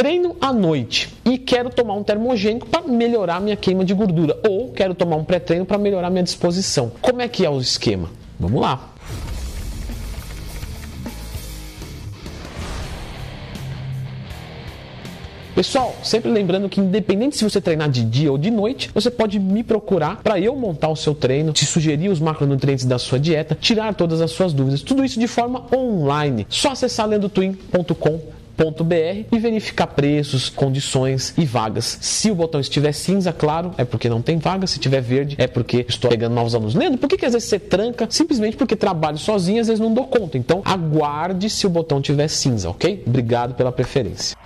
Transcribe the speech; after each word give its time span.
treino 0.00 0.34
à 0.40 0.50
noite 0.50 1.14
e 1.26 1.36
quero 1.36 1.68
tomar 1.68 1.92
um 1.92 2.02
termogênico 2.02 2.66
para 2.66 2.80
melhorar 2.88 3.38
minha 3.38 3.54
queima 3.54 3.84
de 3.84 3.92
gordura 3.92 4.34
ou 4.48 4.72
quero 4.72 4.94
tomar 4.94 5.16
um 5.16 5.24
pré-treino 5.24 5.66
para 5.66 5.76
melhorar 5.76 6.08
minha 6.08 6.22
disposição. 6.22 6.90
Como 7.02 7.20
é 7.20 7.28
que 7.28 7.44
é 7.44 7.50
o 7.50 7.60
esquema? 7.60 8.08
Vamos 8.38 8.62
lá. 8.62 8.94
Pessoal, 15.54 15.94
sempre 16.02 16.30
lembrando 16.30 16.70
que 16.70 16.80
independente 16.80 17.36
se 17.36 17.44
você 17.44 17.60
treinar 17.60 17.90
de 17.90 18.02
dia 18.02 18.32
ou 18.32 18.38
de 18.38 18.50
noite, 18.50 18.90
você 18.94 19.10
pode 19.10 19.38
me 19.38 19.62
procurar 19.62 20.22
para 20.22 20.40
eu 20.40 20.56
montar 20.56 20.88
o 20.88 20.96
seu 20.96 21.14
treino, 21.14 21.52
te 21.52 21.66
sugerir 21.66 22.08
os 22.08 22.18
macronutrientes 22.18 22.86
da 22.86 22.98
sua 22.98 23.20
dieta, 23.20 23.54
tirar 23.54 23.94
todas 23.94 24.22
as 24.22 24.30
suas 24.30 24.54
dúvidas. 24.54 24.80
Tudo 24.80 25.04
isso 25.04 25.20
de 25.20 25.26
forma 25.26 25.66
online. 25.76 26.46
Só 26.48 26.70
acessar 26.70 27.06
lendotwin.com 28.60 29.26
e 29.32 29.38
verificar 29.38 29.86
preços, 29.88 30.48
condições 30.48 31.34
e 31.36 31.44
vagas. 31.44 31.98
Se 32.00 32.30
o 32.30 32.34
botão 32.34 32.60
estiver 32.60 32.92
cinza, 32.92 33.32
claro, 33.32 33.72
é 33.76 33.84
porque 33.84 34.08
não 34.08 34.20
tem 34.20 34.38
vaga. 34.38 34.66
Se 34.66 34.74
estiver 34.74 35.00
verde, 35.00 35.36
é 35.38 35.46
porque 35.46 35.84
estou 35.88 36.10
pegando 36.10 36.34
novos 36.34 36.54
alunos. 36.54 36.74
Leandro, 36.74 36.98
por 36.98 37.08
que, 37.08 37.16
que 37.16 37.26
às 37.26 37.32
vezes 37.32 37.48
você 37.48 37.58
tranca? 37.58 38.06
Simplesmente 38.10 38.56
porque 38.56 38.76
trabalho 38.76 39.18
sozinho, 39.18 39.60
às 39.60 39.66
vezes 39.66 39.80
não 39.80 39.92
dou 39.92 40.06
conta. 40.06 40.36
Então, 40.36 40.62
aguarde 40.64 41.48
se 41.48 41.66
o 41.66 41.70
botão 41.70 41.98
estiver 41.98 42.28
cinza, 42.28 42.70
ok? 42.70 43.02
Obrigado 43.06 43.54
pela 43.54 43.72
preferência. 43.72 44.36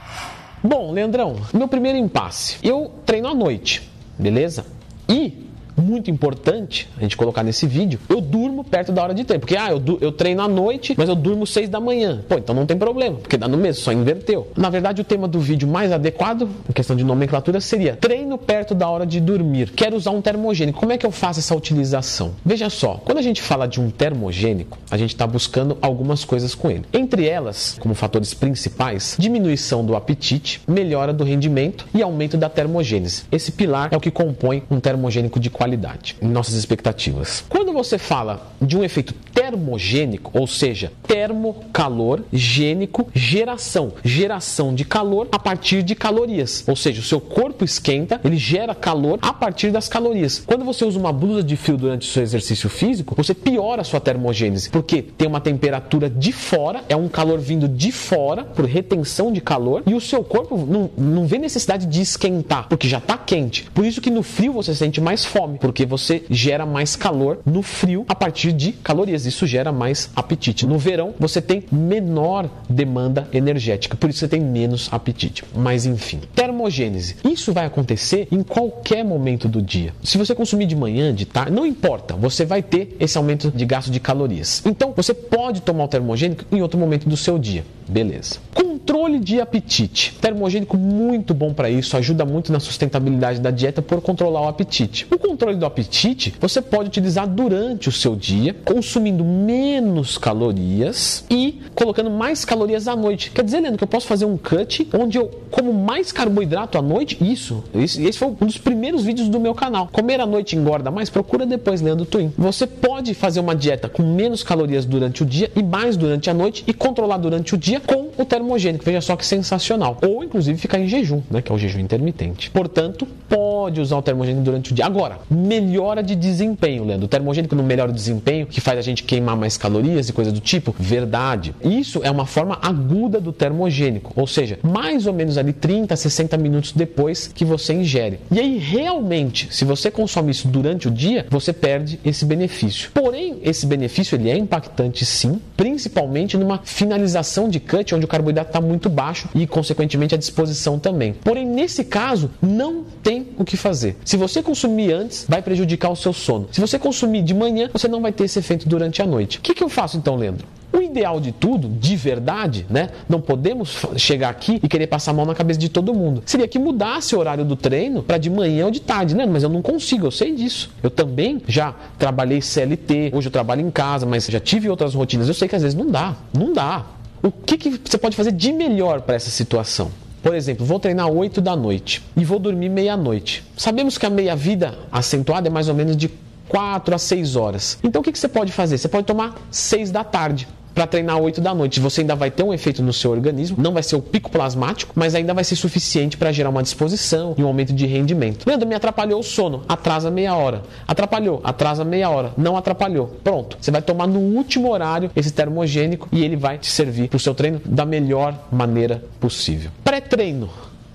Bom, 0.63 0.93
Leandrão, 0.93 1.37
meu 1.53 1.69
primeiro 1.69 1.99
impasse. 1.99 2.57
Eu 2.63 2.91
treino 3.05 3.29
à 3.29 3.35
noite, 3.35 3.83
beleza? 4.19 4.65
E 5.09 5.44
muito 5.77 6.11
importante 6.11 6.89
a 6.97 7.01
gente 7.01 7.17
colocar 7.17 7.43
nesse 7.43 7.67
vídeo, 7.67 7.99
eu 8.09 8.21
durmo 8.21 8.65
perto 8.65 8.93
da 8.93 9.03
hora 9.03 9.15
de 9.15 9.25
treino. 9.25 9.41
Porque, 9.41 9.57
ah, 9.57 9.71
eu, 9.71 9.99
eu 10.01 10.13
treino 10.13 10.43
à 10.43 10.49
noite, 10.49 10.95
mas 10.97 11.09
eu 11.09 11.15
durmo 11.15 11.47
6 11.47 11.69
da 11.69 11.81
manhã. 11.81 12.23
Pô, 12.29 12.37
então 12.37 12.55
não 12.55 12.67
tem 12.67 12.77
problema, 12.77 13.19
porque 13.19 13.37
dá 13.37 13.49
no 13.49 13.57
mesmo, 13.57 13.83
só 13.83 13.93
inverteu. 13.93 14.49
Na 14.57 14.71
verdade, 14.71 15.01
o 15.01 15.05
tema 15.05 15.29
do 15.29 15.41
vídeo 15.41 15.69
mais 15.69 15.93
adequado, 15.93 16.49
em 16.69 16.73
questão 16.73 16.97
de 16.97 17.05
nomenclatura, 17.05 17.61
seria 17.61 17.97
treino 17.97 18.39
perto 18.39 18.75
da 18.75 18.89
hora 18.89 19.07
de 19.07 19.21
dormir. 19.21 19.71
Quero 19.71 19.97
usar 19.97 20.11
um 20.11 20.21
termogênico. 20.21 20.79
Como 20.79 20.93
é 20.93 20.99
que 20.99 21.05
eu 21.05 21.11
faço 21.11 21.41
essa 21.41 21.55
utilização? 21.55 22.33
Veja 22.45 22.71
só, 22.71 23.01
quando 23.05 23.19
a 23.19 23.23
gente 23.23 23.43
fala 23.43 23.67
de 23.67 23.81
um 23.81 23.91
termogênico, 23.91 24.79
a 24.91 24.97
gente 24.97 25.11
está 25.15 25.27
buscando 25.27 25.77
algumas 25.83 26.25
coisas 26.25 26.55
com 26.55 26.71
ele. 26.71 26.85
Entre 26.93 27.27
elas, 27.27 27.77
como 27.81 27.95
fatores 27.95 28.33
principais, 28.33 29.17
diminuição 29.19 29.85
do 29.85 29.97
apetite, 29.97 30.61
melhora 30.67 31.13
do 31.13 31.25
rendimento 31.25 31.87
e 31.95 32.03
aumento 32.03 32.37
da 32.37 32.49
termogênese. 32.49 33.25
Esse 33.31 33.53
pilar 33.53 33.89
é 33.93 33.97
o 33.97 34.01
que 34.01 34.11
compõe 34.11 34.63
um 34.71 34.81
termogênico 34.81 35.41
de 35.41 35.51
qualidade 35.51 35.64
qualidade, 35.65 36.17
nossas 36.21 36.55
expectativas. 36.55 37.43
Quando 37.49 37.73
você 37.73 37.97
fala 37.97 38.53
de 38.61 38.77
um 38.77 38.85
efeito 38.85 39.15
termogênico, 39.33 40.31
ou 40.39 40.47
seja, 40.47 40.93
termocalor 41.07 42.21
gênico 42.31 43.09
geração, 43.15 43.93
geração 44.05 44.75
de 44.75 44.85
calor 44.85 45.27
a 45.33 45.39
partir 45.39 45.83
de 45.83 45.95
calorias, 45.95 46.65
ou 46.67 46.77
seja, 46.77 47.01
o 47.01 47.05
seu 47.05 47.19
corpo 47.19 47.65
esquenta, 47.65 48.21
ele 48.23 48.37
gera 48.37 48.75
calor 48.75 49.19
a 49.23 49.33
partir 49.33 49.71
das 49.71 49.89
calorias. 49.89 50.43
Quando 50.45 50.67
você 50.67 50.85
usa 50.85 50.99
uma 50.99 51.13
blusa 51.13 51.43
de 51.43 51.57
frio 51.57 51.79
durante 51.79 52.07
o 52.07 52.13
seu 52.13 52.23
exercício 52.23 52.69
físico, 52.69 53.15
você 53.17 53.33
piora 53.33 53.81
a 53.81 53.85
sua 53.85 54.01
termogênese, 54.01 54.69
porque 54.69 55.01
tem 55.01 55.27
uma 55.27 55.41
temperatura 55.41 56.11
de 56.11 56.31
fora, 56.31 56.85
é 56.91 56.97
um 56.97 57.09
calor 57.09 57.39
vindo 57.39 57.67
de 57.67 57.91
fora 57.91 58.45
por 58.45 58.67
retenção 58.67 59.33
de 59.33 59.41
calor 59.41 59.83
e 59.87 59.95
o 59.95 60.01
seu 60.01 60.23
corpo 60.23 60.59
não, 60.59 60.91
não 60.97 61.27
vê 61.27 61.39
necessidade 61.39 61.87
de 61.87 62.03
esquentar, 62.03 62.69
porque 62.69 62.87
já 62.87 62.99
está 62.99 63.17
quente. 63.17 63.65
Por 63.73 63.87
isso 63.87 64.03
que 64.03 64.11
no 64.11 64.23
frio 64.23 64.53
você 64.53 64.75
sente 64.75 65.01
mais 65.01 65.25
fome 65.25 65.54
porque 65.61 65.87
você 65.87 66.25
gera 66.31 66.67
mais 66.67 66.97
calor 66.97 67.41
no 67.45 67.63
frio 67.63 68.05
a 68.09 68.15
partir 68.15 68.53
de 68.53 68.73
calorias. 68.73 69.27
Isso 69.27 69.47
gera 69.47 69.73
mais 69.73 70.11
apetite. 70.15 70.67
No 70.67 70.79
verão, 70.79 71.15
você 71.19 71.41
tem 71.41 71.65
menor 71.71 72.49
demanda 72.69 73.29
energética, 73.33 73.97
por 73.97 74.11
isso 74.11 74.21
você 74.21 74.29
tem 74.29 74.41
menos 74.41 74.89
apetite. 74.93 75.45
Mas 75.55 75.87
enfim, 75.87 76.21
termogênese. 76.35 77.17
Isso 77.25 77.53
vai 77.53 77.67
acontecer 77.67 78.29
em 78.31 78.43
qualquer 78.43 79.05
momento 79.05 79.49
do 79.49 79.61
dia. 79.61 79.95
Se 80.03 80.19
você 80.19 80.35
consumir 80.35 80.67
de 80.67 80.77
manhã, 80.77 81.15
de 81.15 81.25
tarde, 81.25 81.53
não 81.53 81.67
importa, 81.67 82.15
você 82.15 82.45
vai 82.45 82.63
ter 82.63 82.97
esse 82.99 83.17
aumento 83.17 83.51
de 83.51 83.65
gasto 83.65 83.91
de 83.91 84.01
calorias. 84.01 84.63
Então, 84.65 84.93
você 84.95 85.15
pode 85.15 85.63
tomar 85.63 85.85
o 85.85 85.89
termogênico 85.89 86.45
em 86.51 86.63
outro 86.63 86.79
momento 86.79 87.09
do 87.09 87.17
seu 87.17 87.39
dia. 87.39 87.65
Beleza. 87.89 88.39
Controle 88.85 89.19
de 89.19 89.41
apetite. 89.41 90.15
Termogênico 90.21 90.77
muito 90.77 91.33
bom 91.33 91.55
para 91.55 91.71
isso, 91.71 91.97
ajuda 91.97 92.23
muito 92.27 92.53
na 92.53 92.61
sustentabilidade 92.61 93.41
da 93.41 93.51
dieta 93.51 93.81
por 93.81 94.03
controlar 94.03 94.43
o 94.43 94.47
apetite. 94.49 95.07
O 95.11 95.19
controle 95.19 95.57
do 95.57 95.65
apetite 95.65 96.35
você 96.39 96.61
pode 96.61 96.89
utilizar 96.89 97.27
durante 97.27 97.89
o 97.89 97.93
seu 97.93 98.15
dia, 98.15 98.55
consumindo 98.63 99.25
menos 99.25 100.19
calorias 100.19 101.25
e 101.31 101.63
colocando 101.75 102.11
mais 102.11 102.45
calorias 102.45 102.87
à 102.87 102.95
noite. 102.95 103.31
Quer 103.31 103.43
dizer, 103.43 103.61
Leandro, 103.61 103.79
que 103.79 103.85
eu 103.85 103.89
posso 103.89 104.07
fazer 104.07 104.27
um 104.27 104.37
cut 104.37 104.87
onde 104.93 105.17
eu 105.17 105.31
como 105.51 105.73
mais 105.73 106.13
carboidrato 106.13 106.77
à 106.77 106.83
noite? 106.83 107.17
Isso. 107.25 107.65
Esse, 107.75 108.13
foi 108.13 108.29
um 108.29 108.35
dos 108.35 108.59
primeiros 108.59 109.03
vídeos 109.03 109.31
do 109.31 109.41
meu 109.41 109.55
canal. 109.55 109.89
Comer 109.91 110.21
à 110.21 110.27
noite 110.27 110.57
engorda 110.57 110.91
mais? 110.91 111.09
Procura 111.09 111.47
depois, 111.47 111.81
Leandro 111.81 112.05
Twin. 112.05 112.33
Você 112.37 112.67
pode 112.67 113.15
fazer 113.15 113.41
uma 113.41 113.57
dieta 113.57 113.89
com 113.89 114.03
menos 114.03 114.43
calorias 114.43 114.85
durante 114.85 115.23
o 115.23 115.27
dia 115.27 115.51
e 115.57 115.63
mais 115.63 115.97
durante 115.97 116.29
a 116.29 116.35
noite 116.35 116.65
e 116.67 116.75
controlar 116.75 117.17
durante 117.17 117.55
o 117.55 117.59
dia 117.59 117.81
com 117.81 118.11
o 118.17 118.25
termogênico. 118.25 118.85
Veja 118.85 119.01
só 119.01 119.17
que 119.17 119.27
sensacional. 119.27 119.99
Ou 120.03 120.25
inclusive 120.25 120.59
ficar 120.59 120.79
em 120.79 120.89
jejum, 120.89 121.23
né, 121.31 121.43
que 121.43 121.51
é 121.51 121.55
o 121.55 121.59
jejum 121.59 121.81
intermitente. 121.81 122.51
Portanto, 122.51 123.07
pode 123.29 123.44
usar 123.81 123.97
o 123.97 124.03
termogênico 124.03 124.45
durante 124.45 124.73
o 124.73 124.75
dia. 124.75 124.87
Agora, 124.87 125.19
melhora 125.31 126.03
de 126.03 126.15
desempenho, 126.15 126.85
Leandro. 126.85 127.07
O 127.07 127.09
termogênico 127.09 127.55
não 127.55 127.65
melhora 127.65 127.91
o 127.91 127.95
desempenho, 127.95 128.47
que 128.47 128.61
faz 128.61 128.79
a 128.79 128.83
gente 128.83 129.03
queimar 129.03 129.37
mais 129.37 129.57
calorias 129.57 130.09
e 130.09 130.13
coisa 130.13 130.33
do 130.33 130.41
tipo? 130.41 130.75
Verdade. 130.79 131.55
Isso 131.63 132.01
é 132.03 132.11
uma 132.11 132.27
forma 132.27 132.59
aguda 132.63 133.21
do 133.21 133.33
termogênico, 133.33 134.13
ou 134.17 134.27
seja, 134.27 134.59
mais 134.63 135.07
ou 135.07 135.13
menos 135.13 135.39
ali 135.39 135.53
30, 135.53 135.95
60 135.97 136.37
minutos 136.37 136.73
depois 136.73 137.29
que 137.29 137.45
você 137.45 137.73
ingere. 137.75 138.21
E 138.31 138.39
aí, 138.39 138.59
realmente, 138.59 139.49
se 139.51 139.65
você 139.65 139.91
consome 139.91 140.31
isso 140.31 140.49
durante 140.49 140.89
o 140.89 140.91
dia, 140.91 141.27
você 141.31 141.53
perde 141.53 141.99
esse 142.05 142.25
benefício. 142.25 142.91
Porém, 142.93 143.39
esse 143.43 143.67
benefício 143.67 144.17
ele 144.17 144.31
é 144.31 144.37
impactante 144.37 145.05
sim, 145.05 145.41
principalmente 145.57 146.37
numa 146.37 146.61
finalização 146.65 147.49
de 147.49 147.61
cut 147.61 147.95
onde 147.95 148.05
o 148.05 148.09
carboidrato 148.09 148.51
está 148.51 148.61
muito 148.61 148.89
baixo 148.89 149.29
e, 149.35 149.47
consequentemente, 149.47 150.15
a 150.15 150.19
disposição 150.19 150.79
também. 150.79 151.13
Porém, 151.13 151.47
nesse 151.47 151.85
caso, 151.85 152.31
não 152.41 152.85
tem 153.03 153.29
o 153.39 153.45
que 153.45 153.54
fazer. 153.57 153.97
Se 154.05 154.17
você 154.17 154.43
consumir 154.43 154.93
antes, 154.93 155.27
vai 155.29 155.43
prejudicar 155.43 155.91
o 155.91 155.97
seu 155.97 156.13
sono. 156.13 156.49
Se 156.53 156.61
você 156.61 156.79
consumir 156.79 157.23
de 157.23 157.35
manhã, 157.35 157.71
você 157.73 157.89
não 157.89 158.01
vai 158.01 158.13
ter 158.13 158.25
esse 158.25 158.39
efeito 158.39 158.69
durante 158.69 159.03
a 159.03 159.07
noite. 159.07 159.39
O 159.39 159.41
que, 159.41 159.55
que 159.55 159.63
eu 159.63 159.69
faço 159.69 159.97
então, 159.97 160.17
Leandro? 160.17 160.47
O 160.73 160.83
ideal 160.83 161.21
de 161.21 161.31
tudo, 161.31 161.69
de 161.69 161.95
verdade, 161.95 162.67
né? 162.69 162.89
Não 163.09 163.21
podemos 163.21 163.77
chegar 163.97 164.29
aqui 164.29 164.59
e 164.61 164.69
querer 164.69 164.89
passar 164.89 165.13
a 165.13 165.15
mão 165.15 165.25
na 165.25 165.35
cabeça 165.35 165.61
de 165.61 165.69
todo 165.69 165.95
mundo. 165.95 166.21
Seria 166.27 166.49
que 166.49 166.59
mudasse 166.59 167.15
o 167.15 167.19
horário 167.21 167.45
do 167.45 167.55
treino 167.55 168.03
para 168.03 168.19
de 168.19 168.29
manhã 168.29 168.65
ou 168.65 168.71
de 168.73 168.81
tarde, 168.81 169.15
né? 169.15 169.25
Mas 169.25 169.45
eu 169.45 169.49
não 169.49 169.63
consigo, 169.63 170.07
eu 170.07 170.11
sei 170.11 170.35
disso. 170.35 170.73
Eu 170.83 170.91
também 170.91 171.41
já 171.47 171.73
trabalhei 171.97 172.41
CLT, 172.43 173.13
hoje 173.15 173.29
eu 173.29 173.33
trabalho 173.33 173.61
em 173.61 173.71
casa, 173.71 174.05
mas 174.05 174.27
já 174.27 174.41
tive 174.41 174.69
outras 174.69 174.95
rotinas. 174.95 175.29
Eu 175.29 175.35
sei 175.35 175.47
que 175.47 175.55
às 175.55 175.63
vezes 175.63 175.79
não 175.79 175.89
dá, 175.89 176.17
não 176.37 176.53
dá. 176.53 176.85
O 177.23 177.31
que, 177.31 177.57
que 177.57 177.81
você 177.83 177.97
pode 177.97 178.17
fazer 178.17 178.33
de 178.33 178.53
melhor 178.53 179.01
para 179.03 179.15
essa 179.15 179.31
situação? 179.31 179.93
Por 180.25 180.35
exemplo, 180.35 180.65
vou 180.65 180.81
treinar 180.81 181.07
8 181.07 181.43
da 181.43 181.55
noite 181.55 182.03
e 182.17 182.25
vou 182.25 182.39
dormir 182.39 182.71
meia-noite. 182.71 183.45
Sabemos 183.59 183.99
que 183.99 184.07
a 184.07 184.11
meia-vida 184.11 184.79
acentuada 184.91 185.49
é 185.49 185.51
mais 185.51 185.69
ou 185.69 185.75
menos 185.75 185.95
de 185.95 186.11
4 186.49 186.95
a 186.95 186.99
6 186.99 187.37
horas. 187.37 187.79
Então 187.85 188.01
o 188.01 188.05
que, 188.05 188.11
que 188.11 188.19
você 188.19 188.27
pode 188.27 188.51
fazer? 188.51 188.79
Você 188.79 188.89
pode 188.89 189.07
tomar 189.07 189.35
6 189.51 189.91
da 189.91 190.03
tarde 190.03 190.49
para 190.75 190.87
treinar 190.87 191.19
8 191.19 191.41
da 191.41 191.55
noite. 191.55 191.81
Você 191.81 192.01
ainda 192.01 192.15
vai 192.15 192.31
ter 192.31 192.43
um 192.43 192.53
efeito 192.53 192.83
no 192.83 192.93
seu 192.93 193.11
organismo, 193.11 193.57
não 193.61 193.73
vai 193.73 193.83
ser 193.83 193.97
o 193.97 194.03
pico 194.03 194.31
plasmático, 194.31 194.93
mas 194.95 195.15
ainda 195.15 195.33
vai 195.33 195.45
ser 195.45 195.57
suficiente 195.57 196.17
para 196.17 196.33
gerar 196.33 196.51
uma 196.51 196.63
disposição 196.63 197.35
e 197.39 197.43
um 197.43 197.47
aumento 197.47 197.73
de 197.73 197.87
rendimento. 197.87 198.47
Leandro, 198.47 198.69
me 198.69 198.75
atrapalhou 198.75 199.21
o 199.21 199.23
sono, 199.23 199.63
atrasa 199.69 200.11
meia 200.11 200.35
hora. 200.35 200.63
Atrapalhou, 200.87 201.41
atrasa 201.45 201.85
meia 201.85 202.11
hora. 202.11 202.33
Não 202.37 202.57
atrapalhou. 202.57 203.19
Pronto. 203.23 203.57
Você 203.61 203.71
vai 203.71 203.83
tomar 203.83 204.07
no 204.07 204.19
último 204.19 204.71
horário 204.71 205.11
esse 205.15 205.33
termogênico 205.33 206.09
e 206.11 206.25
ele 206.25 206.37
vai 206.37 206.59
te 206.59 206.71
servir 206.71 207.09
para 207.09 207.17
o 207.17 207.21
seu 207.21 207.35
treino 207.35 207.61
da 207.65 207.85
melhor 207.85 208.49
maneira 208.51 209.03
possível. 209.21 209.71
Pré-treino 209.83 210.49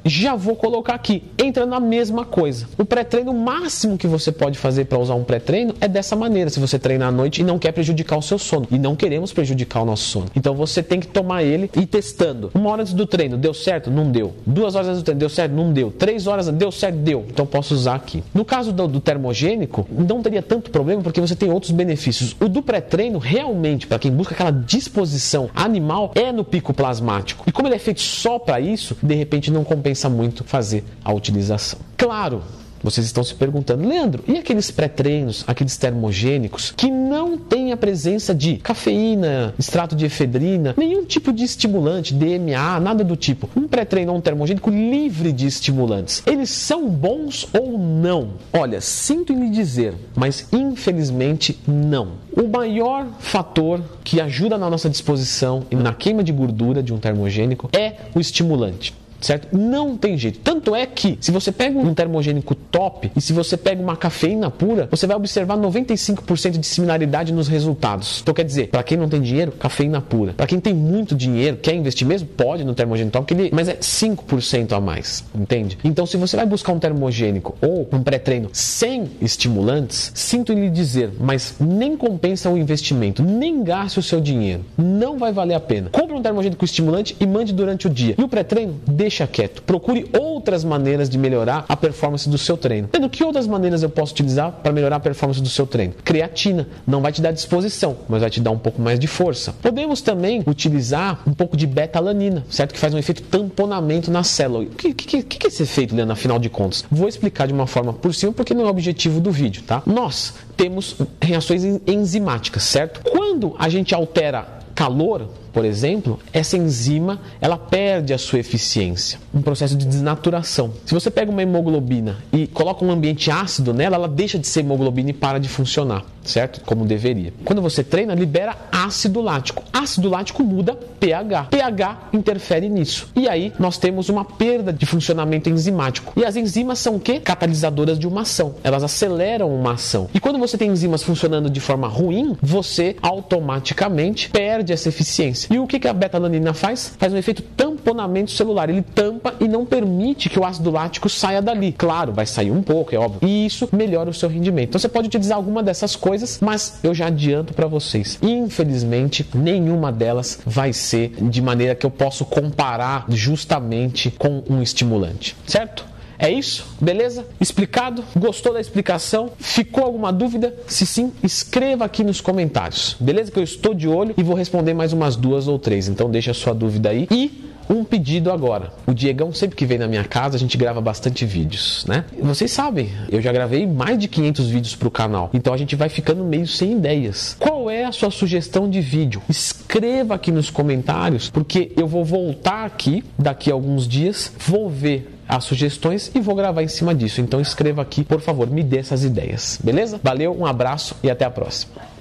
já 0.09 0.35
vou 0.35 0.55
colocar 0.55 0.95
aqui, 0.95 1.23
entra 1.37 1.65
na 1.65 1.79
mesma 1.79 2.25
coisa. 2.25 2.67
O 2.77 2.83
pré-treino 2.83 3.33
máximo 3.33 3.97
que 3.97 4.07
você 4.07 4.31
pode 4.31 4.57
fazer 4.57 4.85
para 4.85 4.97
usar 4.97 5.13
um 5.13 5.23
pré-treino 5.23 5.75
é 5.79 5.87
dessa 5.87 6.15
maneira, 6.15 6.49
se 6.49 6.59
você 6.59 6.79
treinar 6.79 7.09
à 7.09 7.11
noite 7.11 7.41
e 7.41 7.43
não 7.43 7.59
quer 7.59 7.71
prejudicar 7.71 8.17
o 8.17 8.21
seu 8.21 8.39
sono. 8.39 8.67
E 8.71 8.79
não 8.79 8.95
queremos 8.95 9.31
prejudicar 9.31 9.83
o 9.83 9.85
nosso 9.85 10.03
sono. 10.03 10.25
Então 10.35 10.55
você 10.55 10.81
tem 10.81 10.99
que 10.99 11.07
tomar 11.07 11.43
ele 11.43 11.69
e 11.75 11.81
ir 11.81 11.85
testando. 11.85 12.51
Uma 12.53 12.71
hora 12.71 12.81
antes 12.81 12.93
do 12.93 13.05
treino, 13.05 13.37
deu 13.37 13.53
certo? 13.53 13.91
Não 13.91 14.11
deu. 14.11 14.33
Duas 14.45 14.75
horas 14.75 14.87
antes 14.89 15.01
do 15.01 15.05
treino, 15.05 15.19
deu 15.19 15.29
certo? 15.29 15.53
Não 15.53 15.71
deu. 15.71 15.91
Três 15.91 16.25
horas, 16.25 16.47
deu 16.47 16.71
certo? 16.71 16.97
Deu. 16.97 17.25
Então 17.29 17.45
posso 17.45 17.73
usar 17.73 17.95
aqui. 17.95 18.23
No 18.33 18.43
caso 18.43 18.71
do, 18.73 18.87
do 18.87 18.99
termogênico, 18.99 19.87
não 19.91 20.21
teria 20.21 20.41
tanto 20.41 20.71
problema 20.71 21.03
porque 21.03 21.21
você 21.21 21.35
tem 21.35 21.51
outros 21.51 21.71
benefícios. 21.71 22.35
O 22.39 22.47
do 22.47 22.61
pré-treino, 22.61 23.19
realmente, 23.19 23.85
para 23.85 23.99
quem 23.99 24.11
busca 24.11 24.33
aquela 24.33 24.51
disposição 24.51 25.49
animal, 25.55 26.11
é 26.15 26.31
no 26.31 26.43
pico 26.43 26.73
plasmático. 26.73 27.43
E 27.47 27.51
como 27.51 27.67
ele 27.67 27.75
é 27.75 27.79
feito 27.79 28.01
só 28.01 28.39
para 28.39 28.59
isso, 28.59 28.97
de 29.03 29.13
repente 29.13 29.51
não 29.51 29.63
compensa 29.63 29.98
compensa 29.99 30.09
muito 30.09 30.43
fazer 30.43 30.83
a 31.03 31.11
utilização. 31.11 31.79
Claro, 31.97 32.41
vocês 32.81 33.05
estão 33.05 33.23
se 33.23 33.35
perguntando, 33.35 33.87
Leandro, 33.87 34.23
e 34.27 34.37
aqueles 34.37 34.71
pré-treinos, 34.71 35.43
aqueles 35.45 35.75
termogênicos 35.75 36.71
que 36.75 36.89
não 36.89 37.37
têm 37.37 37.71
a 37.73 37.77
presença 37.77 38.33
de 38.33 38.55
cafeína, 38.55 39.53
extrato 39.59 39.95
de 39.95 40.05
efedrina, 40.05 40.73
nenhum 40.77 41.03
tipo 41.03 41.33
de 41.33 41.43
estimulante, 41.43 42.13
DMA, 42.13 42.79
nada 42.79 43.03
do 43.03 43.17
tipo. 43.17 43.49
Um 43.55 43.67
pré-treino 43.67 44.11
ou 44.11 44.17
um 44.17 44.21
termogênico 44.21 44.69
livre 44.69 45.33
de 45.33 45.45
estimulantes. 45.45 46.23
Eles 46.25 46.49
são 46.49 46.89
bons 46.89 47.47
ou 47.53 47.77
não? 47.77 48.35
Olha, 48.53 48.79
sinto 48.79 49.33
em 49.33 49.41
lhe 49.41 49.49
dizer, 49.49 49.95
mas 50.15 50.47
infelizmente 50.53 51.59
não. 51.67 52.13
O 52.31 52.47
maior 52.47 53.07
fator 53.19 53.81
que 54.03 54.21
ajuda 54.21 54.57
na 54.57 54.69
nossa 54.69 54.89
disposição 54.89 55.65
e 55.69 55.75
na 55.75 55.93
queima 55.93 56.23
de 56.23 56.31
gordura 56.31 56.81
de 56.81 56.93
um 56.93 56.97
termogênico 56.97 57.69
é 57.73 57.95
o 58.15 58.19
estimulante 58.19 58.93
certo? 59.21 59.55
Não 59.55 59.97
tem 59.97 60.17
jeito. 60.17 60.39
Tanto 60.39 60.75
é 60.75 60.85
que, 60.85 61.17
se 61.21 61.31
você 61.31 61.51
pega 61.51 61.77
um 61.77 61.93
termogênico 61.93 62.55
top 62.55 63.11
e 63.15 63.21
se 63.21 63.33
você 63.33 63.57
pega 63.57 63.81
uma 63.81 63.95
cafeína 63.95 64.49
pura, 64.49 64.87
você 64.89 65.05
vai 65.05 65.15
observar 65.15 65.57
95% 65.57 66.57
de 66.57 66.65
similaridade 66.65 67.33
nos 67.33 67.47
resultados. 67.47 68.19
Então, 68.21 68.33
quer 68.33 68.45
dizer, 68.45 68.69
para 68.69 68.83
quem 68.83 68.97
não 68.97 69.09
tem 69.09 69.21
dinheiro, 69.21 69.51
cafeína 69.51 70.01
pura. 70.01 70.33
Para 70.33 70.47
quem 70.47 70.59
tem 70.59 70.73
muito 70.73 71.15
dinheiro, 71.15 71.57
quer 71.57 71.73
investir 71.73 72.07
mesmo, 72.07 72.27
pode 72.27 72.63
no 72.63 72.73
termogênico 72.73 73.17
top, 73.17 73.33
ele, 73.33 73.49
mas 73.53 73.67
é 73.67 73.75
5% 73.75 74.73
a 74.73 74.79
mais, 74.79 75.23
entende? 75.35 75.77
Então, 75.83 76.05
se 76.05 76.17
você 76.17 76.35
vai 76.35 76.45
buscar 76.45 76.73
um 76.73 76.79
termogênico 76.79 77.57
ou 77.61 77.87
um 77.91 78.03
pré-treino 78.03 78.49
sem 78.53 79.09
estimulantes, 79.21 80.11
sinto 80.15 80.53
lhe 80.53 80.69
dizer, 80.69 81.11
mas 81.19 81.55
nem 81.59 81.97
compensa 81.97 82.49
o 82.49 82.57
investimento, 82.57 83.23
nem 83.23 83.63
gaste 83.63 83.99
o 83.99 84.03
seu 84.03 84.21
dinheiro. 84.21 84.63
Não 84.77 85.17
vai 85.17 85.31
valer 85.31 85.55
a 85.55 85.59
pena. 85.59 85.89
Compre 85.89 86.15
um 86.15 86.21
termogênico 86.21 86.63
estimulante 86.63 87.15
e 87.19 87.25
mande 87.25 87.53
durante 87.53 87.87
o 87.87 87.89
dia. 87.89 88.15
E 88.17 88.23
o 88.23 88.27
pré-treino, 88.27 88.79
deixe 88.87 89.08
deixa 89.09 89.25
quieto. 89.25 89.63
Procure 89.63 90.07
outras 90.17 90.63
maneiras 90.63 91.09
de 91.09 91.17
melhorar 91.17 91.65
a 91.67 91.75
performance 91.75 92.29
do 92.29 92.37
seu 92.37 92.55
treino. 92.55 92.87
Tendo 92.91 93.09
que 93.09 93.23
outras 93.23 93.47
maneiras 93.47 93.81
eu 93.81 93.89
posso 93.89 94.13
utilizar 94.13 94.51
para 94.51 94.71
melhorar 94.71 94.97
a 94.97 94.99
performance 94.99 95.41
do 95.41 95.49
seu 95.49 95.65
treino? 95.65 95.95
Creatina 96.03 96.67
não 96.85 97.01
vai 97.01 97.11
te 97.11 97.19
dar 97.19 97.31
disposição, 97.31 97.97
mas 98.07 98.21
vai 98.21 98.29
te 98.29 98.39
dar 98.39 98.51
um 98.51 98.57
pouco 98.57 98.79
mais 98.79 98.99
de 98.99 99.07
força. 99.07 99.53
Podemos 99.61 100.01
também 100.01 100.43
utilizar 100.45 101.23
um 101.25 101.33
pouco 101.33 101.57
de 101.57 101.65
beta-alanina, 101.65 102.45
certo? 102.49 102.73
Que 102.73 102.79
faz 102.79 102.93
um 102.93 102.99
efeito 102.99 103.23
tamponamento 103.23 104.11
na 104.11 104.23
célula. 104.23 104.65
O 104.65 104.67
que, 104.67 104.93
que, 104.93 105.23
que, 105.23 105.47
é 105.47 105.49
esse 105.49 105.63
efeito, 105.63 105.95
Leandro, 105.95 106.13
afinal 106.13 106.37
de 106.37 106.49
contas? 106.49 106.85
Vou 106.91 107.07
explicar 107.07 107.47
de 107.47 107.53
uma 107.53 107.65
forma 107.65 107.91
por 107.91 108.13
cima, 108.13 108.31
porque 108.31 108.53
não 108.53 108.61
é 108.61 108.65
o 108.65 108.69
objetivo 108.69 109.19
do 109.19 109.31
vídeo, 109.31 109.63
tá? 109.63 109.81
Nós 109.87 110.35
temos 110.55 110.95
reações 111.19 111.63
enzimáticas, 111.87 112.63
certo? 112.63 113.01
Quando 113.09 113.55
a 113.57 113.67
gente 113.69 113.95
altera 113.95 114.59
calor, 114.75 115.27
por 115.53 115.65
exemplo, 115.65 116.19
essa 116.31 116.57
enzima 116.57 117.19
ela 117.41 117.57
perde 117.57 118.13
a 118.13 118.17
sua 118.17 118.39
eficiência, 118.39 119.19
um 119.33 119.41
processo 119.41 119.75
de 119.75 119.85
desnaturação. 119.85 120.73
Se 120.85 120.93
você 120.93 121.09
pega 121.09 121.31
uma 121.31 121.41
hemoglobina 121.41 122.17
e 122.31 122.47
coloca 122.47 122.83
um 122.83 122.91
ambiente 122.91 123.31
ácido 123.31 123.73
nela, 123.73 123.95
ela 123.95 124.07
deixa 124.07 124.37
de 124.37 124.47
ser 124.47 124.61
hemoglobina 124.61 125.09
e 125.09 125.13
para 125.13 125.39
de 125.39 125.49
funcionar, 125.49 126.03
certo? 126.23 126.61
Como 126.65 126.85
deveria. 126.85 127.33
Quando 127.43 127.61
você 127.61 127.83
treina, 127.83 128.13
libera 128.13 128.55
ácido 128.71 129.21
lático. 129.21 129.63
Ácido 129.71 130.09
lático 130.09 130.43
muda 130.43 130.75
pH. 130.99 131.45
pH 131.45 132.09
interfere 132.13 132.69
nisso. 132.69 133.09
E 133.15 133.27
aí 133.27 133.53
nós 133.57 133.77
temos 133.77 134.09
uma 134.09 134.25
perda 134.25 134.71
de 134.73 134.85
funcionamento 134.85 135.49
enzimático. 135.49 136.13
E 136.15 136.25
as 136.25 136.35
enzimas 136.35 136.79
são 136.79 136.95
o 136.95 136.99
quê? 136.99 137.19
Catalisadoras 137.19 137.97
de 137.97 138.07
uma 138.07 138.21
ação. 138.21 138.55
Elas 138.63 138.83
aceleram 138.83 139.53
uma 139.53 139.73
ação. 139.73 140.09
E 140.13 140.19
quando 140.19 140.39
você 140.39 140.57
tem 140.57 140.69
enzimas 140.69 141.03
funcionando 141.03 141.49
de 141.49 141.59
forma 141.59 141.87
ruim, 141.87 142.37
você 142.41 142.95
automaticamente 143.01 144.29
perde 144.29 144.73
essa 144.73 144.89
eficiência. 144.89 145.38
E 145.49 145.59
o 145.59 145.67
que 145.67 145.87
a 145.87 145.93
beta-alanina 145.93 146.53
faz? 146.53 146.95
Faz 146.97 147.13
um 147.13 147.17
efeito 147.17 147.41
tamponamento 147.41 148.31
celular. 148.31 148.69
Ele 148.69 148.81
tampa 148.81 149.33
e 149.39 149.47
não 149.47 149.65
permite 149.65 150.29
que 150.29 150.39
o 150.39 150.45
ácido 150.45 150.71
lático 150.71 151.09
saia 151.09 151.41
dali. 151.41 151.71
Claro, 151.71 152.11
vai 152.11 152.25
sair 152.25 152.51
um 152.51 152.61
pouco, 152.61 152.93
é 152.93 152.97
óbvio. 152.97 153.27
E 153.27 153.45
isso 153.45 153.69
melhora 153.71 154.09
o 154.09 154.13
seu 154.13 154.29
rendimento. 154.29 154.69
Então 154.69 154.79
você 154.79 154.89
pode 154.89 155.07
utilizar 155.07 155.37
alguma 155.37 155.61
dessas 155.61 155.95
coisas, 155.95 156.39
mas 156.41 156.79
eu 156.83 156.93
já 156.93 157.07
adianto 157.07 157.53
para 157.53 157.67
vocês. 157.67 158.17
Infelizmente, 158.21 159.25
nenhuma 159.33 159.91
delas 159.91 160.39
vai 160.45 160.73
ser 160.73 161.13
de 161.21 161.41
maneira 161.41 161.75
que 161.75 161.85
eu 161.85 161.91
posso 161.91 162.25
comparar 162.25 163.05
justamente 163.09 164.11
com 164.11 164.43
um 164.49 164.61
estimulante, 164.61 165.35
certo? 165.45 165.85
É 166.19 166.29
isso? 166.29 166.67
Beleza? 166.81 167.25
Explicado? 167.39 168.03
Gostou 168.15 168.53
da 168.53 168.59
explicação? 168.59 169.31
Ficou 169.39 169.85
alguma 169.85 170.11
dúvida? 170.11 170.53
Se 170.67 170.85
sim, 170.85 171.13
escreva 171.23 171.85
aqui 171.85 172.03
nos 172.03 172.19
comentários. 172.19 172.97
Beleza? 172.99 173.31
Que 173.31 173.39
eu 173.39 173.43
estou 173.43 173.73
de 173.73 173.87
olho 173.87 174.13
e 174.17 174.21
vou 174.21 174.35
responder 174.35 174.73
mais 174.73 174.91
umas 174.91 175.15
duas 175.15 175.47
ou 175.47 175.57
três. 175.57 175.87
Então 175.87 176.11
deixa 176.11 176.31
a 176.31 176.33
sua 176.33 176.53
dúvida 176.53 176.89
aí. 176.89 177.07
E 177.09 177.49
um 177.69 177.83
pedido 177.83 178.31
agora. 178.31 178.73
O 178.85 178.93
Diegão, 178.93 179.31
sempre 179.31 179.55
que 179.55 179.65
vem 179.65 179.77
na 179.77 179.87
minha 179.87 180.03
casa, 180.03 180.35
a 180.35 180.39
gente 180.39 180.57
grava 180.57 180.81
bastante 180.81 181.25
vídeos, 181.25 181.85
né? 181.87 182.03
Vocês 182.19 182.51
sabem, 182.51 182.89
eu 183.09 183.21
já 183.21 183.31
gravei 183.31 183.67
mais 183.67 183.97
de 183.99 184.07
500 184.07 184.49
vídeos 184.49 184.75
para 184.75 184.87
o 184.87 184.91
canal, 184.91 185.29
então 185.33 185.53
a 185.53 185.57
gente 185.57 185.75
vai 185.75 185.87
ficando 185.87 186.23
meio 186.23 186.47
sem 186.47 186.73
ideias. 186.73 187.35
Qual 187.39 187.69
é 187.69 187.85
a 187.85 187.91
sua 187.91 188.09
sugestão 188.09 188.67
de 188.67 188.81
vídeo? 188.81 189.21
Escreva 189.29 190.15
aqui 190.15 190.31
nos 190.31 190.49
comentários, 190.49 191.29
porque 191.29 191.71
eu 191.77 191.87
vou 191.87 192.03
voltar 192.03 192.65
aqui 192.65 193.03
daqui 193.17 193.51
a 193.51 193.53
alguns 193.53 193.87
dias, 193.87 194.31
vou 194.39 194.67
ver 194.67 195.18
as 195.29 195.43
sugestões 195.43 196.11
e 196.15 196.19
vou 196.19 196.35
gravar 196.35 196.63
em 196.63 196.67
cima 196.67 196.93
disso. 196.95 197.21
Então 197.21 197.39
escreva 197.39 197.83
aqui, 197.83 198.03
por 198.03 198.19
favor, 198.19 198.49
me 198.49 198.63
dê 198.63 198.79
essas 198.79 199.03
ideias. 199.03 199.59
Beleza? 199.63 199.99
Valeu, 200.03 200.35
um 200.35 200.45
abraço 200.45 200.95
e 201.03 201.09
até 201.09 201.23
a 201.23 201.29
próxima. 201.29 201.98